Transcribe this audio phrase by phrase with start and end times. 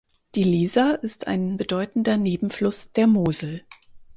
[0.33, 3.61] Die Lieser ist ein bedeutender Nebenfluss der Mosel.